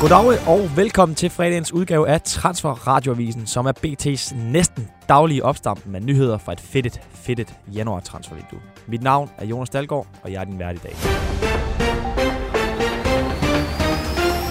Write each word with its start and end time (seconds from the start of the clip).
Goddag 0.00 0.48
og 0.48 0.76
velkommen 0.76 1.14
til 1.14 1.30
fredagens 1.30 1.72
udgave 1.72 2.08
af 2.08 2.22
Transfer 2.22 2.70
Radioavisen, 2.70 3.46
som 3.46 3.66
er 3.66 3.72
BT's 3.86 4.36
næsten 4.36 4.88
daglige 5.08 5.44
opstamp 5.44 5.86
med 5.86 6.00
nyheder 6.00 6.38
fra 6.38 6.52
et 6.52 6.60
fedtet, 6.60 7.00
fedtet 7.10 7.54
januar 7.74 8.00
transfervindue. 8.00 8.60
Mit 8.86 9.02
navn 9.02 9.30
er 9.38 9.46
Jonas 9.46 9.70
Dalgaard, 9.70 10.06
og 10.22 10.32
jeg 10.32 10.40
er 10.40 10.44
din 10.44 10.58
vært 10.58 10.76
i 10.76 10.78
dag. 10.78 10.92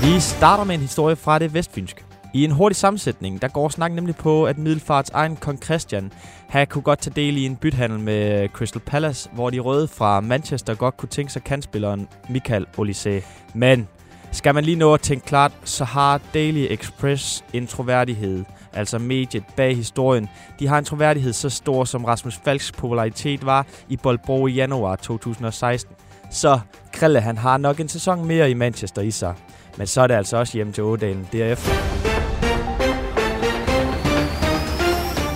Vi 0.02 0.20
starter 0.20 0.64
med 0.64 0.76
en 0.76 0.82
historie 0.82 1.16
fra 1.16 1.40
det 1.40 1.54
vestfynske. 1.54 2.04
I 2.34 2.44
en 2.44 2.52
hurtig 2.52 2.76
sammensætning, 2.76 3.42
der 3.42 3.48
går 3.48 3.70
snakken 3.70 3.96
nemlig 3.96 4.16
på, 4.16 4.46
at 4.46 4.58
Middelfarts 4.58 5.10
egen 5.10 5.36
kong 5.36 5.64
Christian 5.64 6.12
har 6.50 6.66
kunne 6.66 6.82
godt 6.82 7.00
tage 7.00 7.14
del 7.16 7.38
i 7.38 7.46
en 7.46 7.56
bythandel 7.56 8.00
med 8.00 8.50
Crystal 8.50 8.82
Palace, 8.82 9.30
hvor 9.34 9.50
de 9.50 9.60
røde 9.60 9.88
fra 9.88 10.20
Manchester 10.20 10.76
godt 10.76 10.98
kunne 10.98 11.10
tænke 11.10 11.34
sig 11.34 11.44
kandspilleren 11.44 12.08
Michael 12.30 12.66
Olise. 12.78 13.22
Men 13.54 13.88
skal 14.32 14.56
man 14.56 14.64
lige 14.64 14.76
nå 14.76 14.94
at 14.94 15.02
tænke 15.02 15.26
klart, 15.26 15.52
så 15.64 15.86
har 15.86 16.22
Daily 16.34 16.68
Express 16.70 17.44
en 17.54 17.68
troværdighed, 17.68 18.44
altså 18.74 19.00
mediet 19.00 19.44
bag 19.56 19.76
historien. 19.76 20.30
De 20.60 20.68
har 20.68 20.78
en 20.78 20.86
troværdighed 20.86 21.34
så 21.34 21.50
stor, 21.50 21.84
som 21.84 22.06
Rasmus 22.06 22.40
Falks 22.44 22.72
popularitet 22.72 23.46
var 23.46 23.66
i 23.90 23.98
Boldbro 23.98 24.48
i 24.48 24.52
januar 24.52 24.96
2016. 24.96 25.96
Så 26.32 26.60
Krille 26.94 27.22
han 27.22 27.38
har 27.38 27.58
nok 27.58 27.80
en 27.80 27.90
sæson 27.90 28.26
mere 28.26 28.52
i 28.52 28.54
Manchester 28.54 29.02
i 29.02 29.12
sig. 29.12 29.34
Men 29.78 29.88
så 29.88 30.02
er 30.02 30.08
det 30.08 30.16
altså 30.16 30.38
også 30.38 30.54
hjem 30.58 30.74
til 30.74 30.84
Ådalen 30.84 31.28
derefter. 31.32 32.09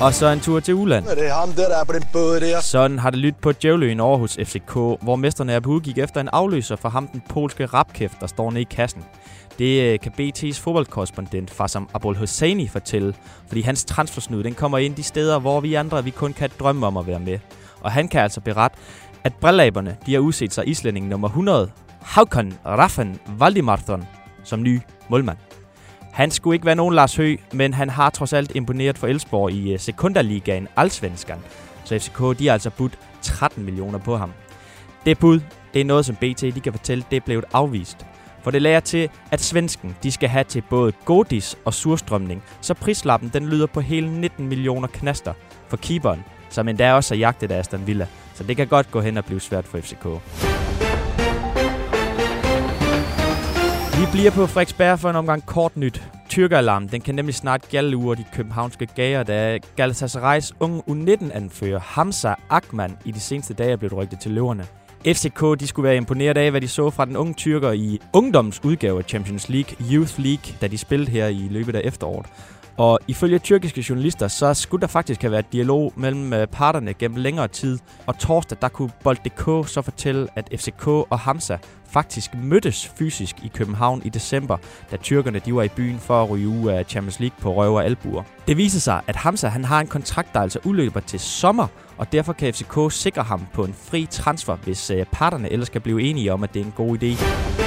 Og 0.04 0.14
så 0.14 0.28
en 0.28 0.40
tur 0.40 0.60
til 0.60 0.74
Uland. 0.74 1.06
Det 1.06 1.28
er 1.28 1.34
ham 1.34 1.52
der, 1.52 1.68
der 1.68 1.78
er 1.78 1.84
på 1.84 1.94
den 1.94 2.04
båd 2.14 2.40
der. 2.40 2.60
Sådan 2.62 3.00
har 3.00 3.10
det 3.10 3.20
lyttet 3.20 3.42
på 3.42 3.52
Djævløen 3.52 4.00
over 4.00 4.18
hos 4.18 4.38
FCK, 4.44 4.74
hvor 4.74 5.16
mesterne 5.16 5.54
er 5.54 5.60
på 5.60 5.70
udgik 5.70 5.98
efter 5.98 6.22
en 6.22 6.30
afløser 6.34 6.76
for 6.76 6.90
ham, 6.90 7.08
den 7.08 7.22
polske 7.30 7.66
rapkæft, 7.66 8.14
der 8.20 8.28
står 8.28 8.52
nede 8.52 8.62
i 8.62 8.68
kassen. 8.72 9.04
Det 9.60 9.82
øh, 9.84 10.00
kan 10.00 10.12
BT's 10.20 10.62
fodboldkorrespondent 10.62 11.52
Fasam 11.52 11.90
Abul 11.94 12.16
Hosseini 12.16 12.68
fortælle, 12.68 13.14
fordi 13.48 13.62
hans 13.62 13.86
transfersnud 13.86 14.44
den 14.44 14.54
kommer 14.54 14.78
ind 14.78 14.96
de 14.96 15.04
steder, 15.04 15.40
hvor 15.40 15.60
vi 15.60 15.74
andre 15.74 16.04
vi 16.04 16.10
kun 16.10 16.34
kan 16.34 16.50
drømme 16.60 16.88
om 16.88 16.98
at 16.98 17.08
være 17.08 17.20
med. 17.20 17.40
Og 17.82 17.92
han 17.92 18.08
kan 18.08 18.22
altså 18.22 18.42
berette, 18.42 18.78
at 19.24 19.34
brillaberne 19.34 19.98
de 20.06 20.14
har 20.14 20.20
udset 20.20 20.54
sig 20.54 20.68
islænding 20.68 21.08
nummer 21.08 21.28
100, 21.28 21.72
Haukon 22.02 22.54
Raffen 22.66 23.20
Valdimarthon, 23.40 24.08
som 24.44 24.64
ny 24.64 24.82
målmand. 25.10 25.53
Han 26.14 26.32
skulle 26.32 26.56
ikke 26.56 26.66
være 26.66 26.76
nogen 26.76 26.96
Lars 26.96 27.16
Høgh, 27.16 27.40
men 27.54 27.74
han 27.74 27.90
har 27.90 28.10
trods 28.10 28.34
alt 28.34 28.52
imponeret 28.56 28.98
for 28.98 29.08
Elsborg 29.08 29.52
i 29.52 29.74
øh, 29.74 29.80
sekunderligaen 29.80 30.68
Allsvenskan. 30.76 31.38
Så 31.84 32.00
FCK 32.00 32.40
de 32.40 32.46
har 32.46 32.54
altså 32.54 32.70
budt 32.70 33.00
13 33.22 33.66
millioner 33.66 34.00
på 34.00 34.18
ham. 34.18 34.34
Det 35.06 35.20
bud, 35.20 35.40
det 35.74 35.82
er 35.82 35.86
noget, 35.86 36.06
som 36.06 36.16
BT 36.16 36.42
de 36.42 36.60
kan 36.64 36.74
fortælle, 36.74 37.04
det 37.10 37.18
er 37.18 37.22
blevet 37.26 37.46
afvist. 37.54 38.06
For 38.44 38.52
det 38.52 38.62
lærer 38.62 38.80
til, 38.80 39.10
at 39.32 39.42
svensken 39.42 39.96
de 40.04 40.12
skal 40.12 40.30
have 40.30 40.44
til 40.44 40.64
både 40.70 40.92
godis 41.06 41.58
og 41.66 41.74
surstrømning, 41.74 42.44
så 42.62 42.74
prislappen 42.74 43.30
den 43.34 43.50
lyder 43.50 43.68
på 43.68 43.82
hele 43.82 44.22
19 44.22 44.48
millioner 44.48 44.88
knaster 44.88 45.34
for 45.68 45.78
keeperen, 45.78 46.24
som 46.50 46.68
endda 46.68 46.94
også 46.94 47.14
er 47.14 47.18
jagtet 47.18 47.52
af 47.52 47.60
Aston 47.60 47.88
Villa. 47.88 48.08
Så 48.34 48.44
det 48.44 48.58
kan 48.58 48.68
godt 48.68 48.92
gå 48.92 49.02
hen 49.02 49.18
og 49.18 49.26
blive 49.26 49.40
svært 49.40 49.66
for 49.66 49.78
FCK. 49.78 50.53
Vi 54.04 54.08
bliver 54.12 54.32
på 54.32 54.48
Frederiksberg 54.48 55.00
for 55.00 55.10
en 55.10 55.16
omgang 55.16 55.46
kort 55.46 55.78
nyt. 55.78 56.04
Tyrkeralarm, 56.30 56.90
den 56.90 57.02
kan 57.02 57.16
nemlig 57.16 57.36
snart 57.36 57.70
gælde 57.70 57.98
uger 57.98 58.16
de 58.16 58.24
københavnske 58.34 58.86
gager, 58.86 59.24
da 59.24 59.60
Galatasaray's 59.82 60.52
unge 60.60 60.82
U19-anfører 60.90 61.80
Hamza 61.80 62.34
Akman 62.50 62.98
i 63.06 63.12
de 63.12 63.20
seneste 63.20 63.54
dage 63.54 63.72
er 63.72 63.76
blevet 63.76 63.94
rygtet 63.98 64.20
til 64.20 64.32
løverne. 64.32 64.66
FCK 65.06 65.60
de 65.60 65.68
skulle 65.68 65.84
være 65.84 65.98
imponeret 65.98 66.38
af, 66.38 66.52
hvad 66.52 66.62
de 66.62 66.68
så 66.68 66.90
fra 66.90 67.06
den 67.06 67.18
unge 67.18 67.34
tyrker 67.34 67.72
i 67.72 68.00
ungdomsudgave 68.14 69.00
af 69.00 69.06
Champions 69.06 69.50
League, 69.50 69.76
Youth 69.92 70.20
League, 70.20 70.56
da 70.62 70.68
de 70.68 70.78
spillede 70.78 71.12
her 71.12 71.28
i 71.28 71.48
løbet 71.52 71.76
af 71.76 71.82
efteråret. 71.84 72.26
Og 72.78 73.00
ifølge 73.08 73.40
tyrkiske 73.40 73.86
journalister, 73.90 74.28
så 74.28 74.54
skulle 74.54 74.82
der 74.82 74.88
faktisk 74.88 75.22
have 75.22 75.32
været 75.32 75.54
dialog 75.54 75.94
mellem 75.96 76.34
øh, 76.34 76.48
parterne 76.48 76.94
gennem 76.94 77.18
længere 77.18 77.48
tid. 77.48 77.80
Og 78.08 78.18
torsdag, 78.18 78.58
der 78.62 78.68
kunne 78.68 78.90
Bold.dk 79.04 79.70
så 79.70 79.82
fortælle, 79.82 80.28
at 80.36 80.50
FCK 80.60 80.88
og 80.88 81.20
Hamza 81.20 81.58
faktisk 81.94 82.36
mødtes 82.36 82.88
fysisk 82.98 83.36
i 83.44 83.48
København 83.48 84.02
i 84.06 84.10
december, 84.10 84.58
da 84.92 84.98
tyrkerne 84.98 85.40
de 85.40 85.56
var 85.56 85.64
i 85.64 85.70
byen 85.70 86.00
for 86.00 86.24
at 86.24 86.30
ryge 86.30 86.48
ud 86.48 86.70
af 86.70 86.86
Champions 86.86 87.20
League 87.20 87.38
på 87.42 87.54
røv 87.54 87.74
og 87.74 87.86
albuer. 87.86 88.24
Det 88.48 88.58
viser 88.58 88.80
sig, 88.80 89.02
at 89.08 89.16
Hamza 89.16 89.48
han 89.48 89.66
har 89.66 89.80
en 89.80 89.88
kontrakt, 89.88 90.34
der 90.34 90.40
altså 90.40 90.60
udløber 90.64 91.00
til 91.00 91.20
sommer, 91.20 91.68
og 91.98 92.12
derfor 92.12 92.34
kan 92.34 92.54
FCK 92.54 92.78
sikre 92.90 93.24
ham 93.24 93.48
på 93.54 93.64
en 93.64 93.74
fri 93.74 94.08
transfer, 94.10 94.56
hvis 94.56 94.90
øh, 94.90 95.06
parterne 95.12 95.52
ellers 95.52 95.68
skal 95.68 95.82
blive 95.82 96.02
enige 96.02 96.34
om, 96.34 96.44
at 96.44 96.54
det 96.54 96.62
er 96.62 96.66
en 96.66 96.74
god 96.76 96.98
idé. 97.04 97.63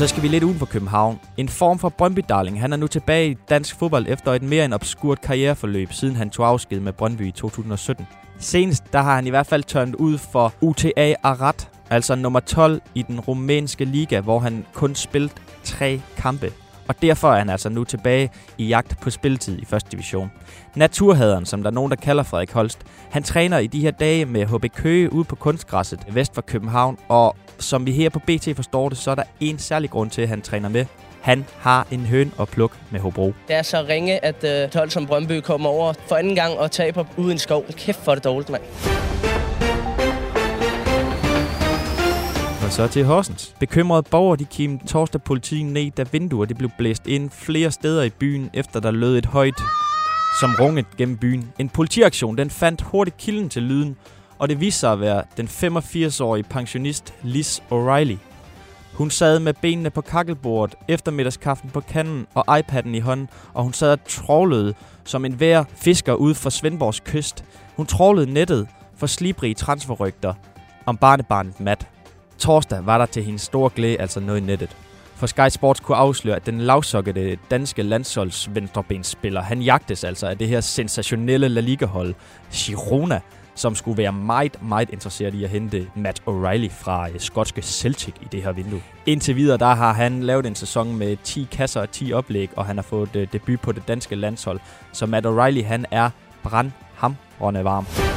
Så 0.00 0.06
skal 0.06 0.22
vi 0.22 0.28
lidt 0.28 0.44
uden 0.44 0.58
for 0.58 0.66
København. 0.66 1.20
En 1.36 1.48
form 1.48 1.78
for 1.78 1.88
Brøndby-darling. 1.88 2.60
Han 2.60 2.72
er 2.72 2.76
nu 2.76 2.86
tilbage 2.86 3.30
i 3.30 3.36
dansk 3.48 3.78
fodbold 3.78 4.06
efter 4.08 4.32
et 4.32 4.42
mere 4.42 4.64
end 4.64 4.74
obskurt 4.74 5.20
karriereforløb, 5.20 5.92
siden 5.92 6.16
han 6.16 6.30
tog 6.30 6.46
afsked 6.48 6.80
med 6.80 6.92
Brøndby 6.92 7.26
i 7.26 7.30
2017. 7.30 8.06
Senest 8.38 8.92
der 8.92 9.02
har 9.02 9.14
han 9.14 9.26
i 9.26 9.30
hvert 9.30 9.46
fald 9.46 9.62
tørnet 9.62 9.94
ud 9.94 10.18
for 10.18 10.52
UTA 10.60 11.14
Arad, 11.22 11.66
altså 11.90 12.14
nummer 12.14 12.40
12 12.40 12.82
i 12.94 13.02
den 13.02 13.20
rumænske 13.20 13.84
liga, 13.84 14.20
hvor 14.20 14.38
han 14.38 14.66
kun 14.74 14.94
spillede 14.94 15.32
tre 15.64 16.00
kampe. 16.16 16.52
Og 16.90 17.02
derfor 17.02 17.32
er 17.32 17.38
han 17.38 17.50
altså 17.50 17.68
nu 17.68 17.84
tilbage 17.84 18.30
i 18.58 18.66
jagt 18.66 19.00
på 19.00 19.10
spilletid 19.10 19.58
i 19.58 19.64
første 19.64 19.90
division. 19.90 20.30
Naturhaderen, 20.76 21.46
som 21.46 21.62
der 21.62 21.70
er 21.70 21.74
nogen, 21.74 21.90
der 21.90 21.96
kalder 21.96 22.22
Frederik 22.22 22.52
Holst, 22.52 22.78
han 23.10 23.22
træner 23.22 23.58
i 23.58 23.66
de 23.66 23.80
her 23.80 23.90
dage 23.90 24.24
med 24.24 24.46
HB 24.46 24.74
Køge 24.74 25.12
ude 25.12 25.24
på 25.24 25.36
kunstgræsset 25.36 26.00
vest 26.08 26.34
for 26.34 26.42
København, 26.42 26.98
og 27.08 27.36
som 27.58 27.86
vi 27.86 27.92
her 27.92 28.10
på 28.10 28.18
BT 28.18 28.48
forstår 28.56 28.88
det, 28.88 28.98
så 28.98 29.10
er 29.10 29.14
der 29.14 29.22
en 29.40 29.58
særlig 29.58 29.90
grund 29.90 30.10
til, 30.10 30.22
at 30.22 30.28
han 30.28 30.42
træner 30.42 30.68
med. 30.68 30.86
Han 31.20 31.44
har 31.58 31.86
en 31.90 32.00
høn 32.00 32.32
og 32.36 32.48
pluk 32.48 32.76
med 32.90 33.00
Hobro. 33.00 33.32
Det 33.48 33.56
er 33.56 33.62
så 33.62 33.84
ringe, 33.88 34.24
at 34.24 34.44
øh, 34.44 34.64
uh, 34.64 34.70
12 34.70 34.90
som 34.90 35.06
Brøndby 35.06 35.40
kommer 35.40 35.68
over 35.68 35.92
for 36.08 36.16
anden 36.16 36.34
gang 36.34 36.58
og 36.58 36.70
taber 36.70 37.04
uden 37.16 37.38
skov. 37.38 37.64
Kæft 37.76 37.98
for 38.04 38.14
det 38.14 38.24
dårligt, 38.24 38.50
mand. 38.50 38.62
Og 42.70 42.74
så 42.74 42.88
til 42.88 43.04
Horsens. 43.04 43.54
Bekymrede 43.60 44.02
borgere 44.02 44.36
de 44.36 44.44
kim 44.44 44.78
torsdag 44.78 45.22
politiet 45.22 45.66
ned, 45.66 45.90
da 45.90 46.04
vinduer 46.12 46.44
det 46.44 46.58
blev 46.58 46.70
blæst 46.78 47.06
ind 47.06 47.30
flere 47.30 47.70
steder 47.70 48.02
i 48.02 48.10
byen, 48.10 48.50
efter 48.54 48.80
der 48.80 48.90
lød 48.90 49.18
et 49.18 49.26
højt 49.26 49.60
som 50.40 50.54
runget 50.60 50.86
gennem 50.96 51.16
byen. 51.16 51.52
En 51.58 51.68
politiaktion 51.68 52.38
den 52.38 52.50
fandt 52.50 52.82
hurtigt 52.82 53.16
kilden 53.16 53.48
til 53.48 53.62
lyden, 53.62 53.96
og 54.38 54.48
det 54.48 54.60
viste 54.60 54.80
sig 54.80 54.92
at 54.92 55.00
være 55.00 55.22
den 55.36 55.46
85-årige 55.46 56.42
pensionist 56.42 57.14
Liz 57.22 57.60
O'Reilly. 57.72 58.16
Hun 58.94 59.10
sad 59.10 59.38
med 59.38 59.54
benene 59.54 59.90
på 59.90 60.00
kakkelbordet, 60.00 60.74
eftermiddagskaffen 60.88 61.70
på 61.70 61.80
kanden 61.80 62.26
og 62.34 62.58
iPad'en 62.58 62.88
i 62.88 63.00
hånden, 63.00 63.28
og 63.52 63.62
hun 63.62 63.72
sad 63.72 63.92
og 63.92 63.98
trålede 64.08 64.74
som 65.04 65.24
en 65.24 65.32
hver 65.32 65.64
fisker 65.76 66.14
ude 66.14 66.34
for 66.34 66.50
Svendborgs 66.50 67.00
kyst. 67.00 67.44
Hun 67.76 67.86
trålede 67.86 68.32
nettet 68.32 68.68
for 68.96 69.06
slibrige 69.06 69.54
transferrygter 69.54 70.34
om 70.86 70.96
barnebarnet 70.96 71.60
Matt. 71.60 71.88
Torsdag 72.40 72.86
var 72.86 72.98
der 72.98 73.06
til 73.06 73.24
hendes 73.24 73.42
store 73.42 73.70
glæde 73.74 74.00
altså 74.00 74.20
noget 74.20 74.40
i 74.40 74.44
nettet. 74.44 74.76
For 75.14 75.26
Sky 75.26 75.48
Sports 75.48 75.80
kunne 75.80 75.96
afsløre, 75.96 76.36
at 76.36 76.46
den 76.46 76.60
lavsokkede 76.60 77.36
danske 77.50 77.82
landsholds 77.82 78.54
venstrebensspiller, 78.54 79.42
han 79.42 79.62
jagtes 79.62 80.04
altså 80.04 80.26
af 80.26 80.38
det 80.38 80.48
her 80.48 80.60
sensationelle 80.60 81.48
La 81.48 81.60
Liga-hold, 81.60 82.14
Girona, 82.52 83.20
som 83.54 83.74
skulle 83.74 83.98
være 83.98 84.12
meget, 84.12 84.62
meget 84.62 84.90
interesseret 84.90 85.34
i 85.34 85.44
at 85.44 85.50
hente 85.50 85.86
Matt 85.94 86.22
O'Reilly 86.28 86.70
fra 86.70 87.08
øh, 87.08 87.20
skotske 87.20 87.62
Celtic 87.62 88.14
i 88.20 88.26
det 88.32 88.42
her 88.42 88.52
vindue. 88.52 88.82
Indtil 89.06 89.36
videre, 89.36 89.58
der 89.58 89.74
har 89.74 89.92
han 89.92 90.22
lavet 90.22 90.46
en 90.46 90.54
sæson 90.54 90.96
med 90.96 91.16
10 91.24 91.48
kasser 91.52 91.80
og 91.80 91.90
10 91.90 92.12
oplæg, 92.12 92.50
og 92.56 92.66
han 92.66 92.76
har 92.76 92.82
fået 92.82 93.16
øh, 93.16 93.28
debut 93.32 93.60
på 93.60 93.72
det 93.72 93.88
danske 93.88 94.14
landshold. 94.16 94.60
Så 94.92 95.06
Matt 95.06 95.26
O'Reilly, 95.26 95.64
han 95.64 95.86
er 95.90 96.10
brandhamrende 96.42 97.64
varm. 97.64 98.09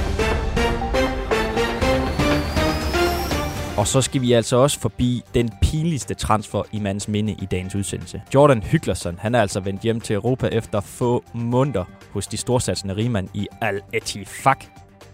Og 3.78 3.88
så 3.88 4.02
skal 4.02 4.22
vi 4.22 4.34
altså 4.34 4.56
også 4.58 4.80
forbi 4.80 5.22
den 5.34 5.50
pinligste 5.62 6.14
transfer 6.14 6.64
i 6.72 6.80
mandens 6.80 7.08
minde 7.08 7.34
i 7.34 7.46
dagens 7.46 7.76
udsendelse. 7.76 8.22
Jordan 8.34 8.64
Hyglerson, 8.64 9.18
han 9.20 9.36
er 9.36 9.42
altså 9.42 9.60
vendt 9.60 9.82
hjem 9.82 10.00
til 10.00 10.14
Europa 10.14 10.48
efter 10.48 10.82
få 10.82 11.24
måneder 11.34 11.84
hos 12.12 12.28
de 12.28 12.38
storsatsende 12.38 12.96
rigmand 12.96 13.30
i 13.34 13.48
Al-Ettifaq. 13.62 14.58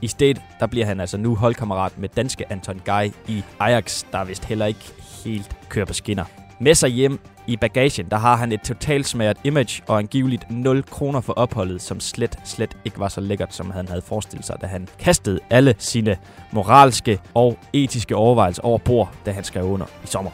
I 0.01 0.07
stedet, 0.07 0.41
der 0.59 0.67
bliver 0.67 0.85
han 0.85 1.00
altså 1.00 1.17
nu 1.17 1.35
holdkammerat 1.35 1.97
med 1.97 2.09
danske 2.09 2.51
Anton 2.51 2.81
Guy 2.85 3.11
i 3.27 3.44
Ajax, 3.59 4.03
der 4.11 4.23
vist 4.23 4.45
heller 4.45 4.65
ikke 4.65 4.91
helt 5.25 5.57
kører 5.69 5.85
på 5.85 5.94
skinner. 5.94 6.25
Med 6.61 6.75
sig 6.75 6.89
hjem 6.89 7.19
i 7.47 7.57
bagagen, 7.57 8.06
der 8.11 8.17
har 8.17 8.35
han 8.35 8.51
et 8.51 8.61
totalt 8.61 9.07
smert 9.07 9.38
image 9.44 9.83
og 9.88 9.97
angiveligt 9.97 10.51
0 10.51 10.83
kroner 10.83 11.21
for 11.21 11.33
opholdet, 11.33 11.81
som 11.81 12.00
slet, 12.00 12.39
slet 12.45 12.77
ikke 12.85 13.00
var 13.00 13.07
så 13.07 13.21
lækkert, 13.21 13.53
som 13.53 13.71
han 13.71 13.88
havde 13.88 14.01
forestillet 14.01 14.45
sig, 14.45 14.56
da 14.61 14.67
han 14.67 14.88
kastede 15.00 15.39
alle 15.50 15.75
sine 15.77 16.17
moralske 16.51 17.19
og 17.33 17.57
etiske 17.73 18.15
overvejelser 18.15 18.63
over 18.63 18.77
bord, 18.77 19.13
da 19.25 19.31
han 19.31 19.44
skrev 19.44 19.65
under 19.65 19.85
i 20.03 20.07
sommer. 20.07 20.31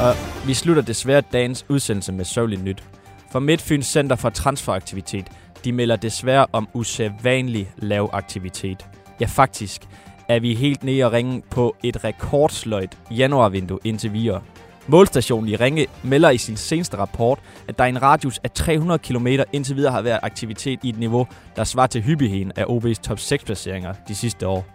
Og 0.00 0.46
vi 0.46 0.54
slutter 0.54 0.82
desværre 0.82 1.22
dagens 1.32 1.66
udsendelse 1.68 2.12
med 2.12 2.24
sørgeligt 2.24 2.64
nyt. 2.64 2.84
For 3.30 3.38
Midtfyns 3.38 3.86
Center 3.86 4.16
for 4.16 4.30
Transferaktivitet, 4.30 5.26
de 5.64 5.72
melder 5.72 5.96
desværre 5.96 6.46
om 6.52 6.68
usædvanlig 6.72 7.70
lav 7.76 8.10
aktivitet. 8.12 8.86
Ja, 9.20 9.26
faktisk 9.26 9.82
er 10.28 10.40
vi 10.40 10.54
helt 10.54 10.84
nede 10.84 11.04
og 11.04 11.12
ringe 11.12 11.42
på 11.50 11.76
et 11.82 12.04
rekordsløjt 12.04 12.98
januarvindue 13.10 13.78
indtil 13.84 14.12
videre. 14.12 14.42
Målstationen 14.86 15.48
i 15.48 15.56
Ringe 15.56 15.86
melder 16.02 16.30
i 16.30 16.38
sin 16.38 16.56
seneste 16.56 16.96
rapport, 16.96 17.38
at 17.68 17.78
der 17.78 17.84
i 17.84 17.88
en 17.88 18.02
radius 18.02 18.40
af 18.44 18.50
300 18.50 18.98
km 18.98 19.26
indtil 19.52 19.76
videre 19.76 19.92
har 19.92 20.02
været 20.02 20.20
aktivitet 20.22 20.80
i 20.82 20.88
et 20.88 20.98
niveau, 20.98 21.26
der 21.56 21.64
svarer 21.64 21.86
til 21.86 22.02
hyppigheden 22.02 22.52
af 22.56 22.64
OB's 22.64 23.02
top 23.02 23.18
6 23.18 23.44
placeringer 23.44 23.94
de 24.08 24.14
sidste 24.14 24.46
år. 24.46 24.66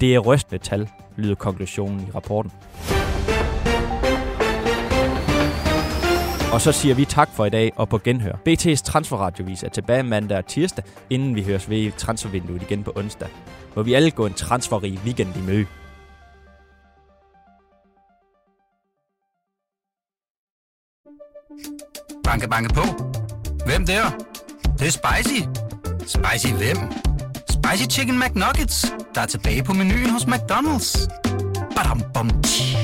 Det 0.00 0.14
er 0.14 0.18
rystende 0.18 0.58
tal, 0.58 0.88
lyder 1.16 1.34
konklusionen 1.34 2.00
i 2.00 2.10
rapporten. 2.14 2.52
Og 6.52 6.60
så 6.60 6.72
siger 6.72 6.94
vi 6.94 7.04
tak 7.04 7.28
for 7.32 7.44
i 7.44 7.50
dag 7.50 7.72
og 7.76 7.88
på 7.88 7.98
genhør. 7.98 8.32
BT's 8.48 8.82
transferradiovis 8.84 9.62
er 9.62 9.68
tilbage 9.68 10.02
mandag 10.02 10.38
og 10.38 10.46
tirsdag, 10.46 10.84
inden 11.10 11.34
vi 11.34 11.42
høres 11.42 11.70
ved 11.70 11.78
i 11.78 11.90
transfervinduet 11.90 12.62
igen 12.62 12.84
på 12.84 12.92
onsdag. 12.96 13.28
Hvor 13.72 13.82
vi 13.82 13.94
alle 13.94 14.10
går 14.10 14.26
en 14.26 14.34
transferrig 14.34 15.00
weekend 15.04 15.36
i 15.36 15.40
møde. 15.40 15.66
Banke, 22.24 22.48
banke 22.48 22.74
på. 22.74 22.82
Hvem 23.66 23.86
der? 23.86 24.02
Det, 24.62 24.80
det 24.80 24.86
er 24.86 24.90
spicy. 24.90 25.40
Spicy 25.98 26.52
hvem? 26.52 26.76
Spicy 27.50 27.96
Chicken 27.96 28.20
McNuggets, 28.20 28.94
der 29.14 29.20
er 29.20 29.26
tilbage 29.26 29.64
på 29.64 29.72
menuen 29.72 30.10
hos 30.10 30.22
McDonald's. 30.22 31.08
Badum, 31.76 32.02
bom, 32.14 32.42
tji. 32.42 32.81